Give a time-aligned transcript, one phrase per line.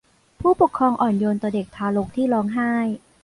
[0.41, 2.71] ผู้ปกครองอ่อนโยนต่อเด็กทารกที่ร้องไห้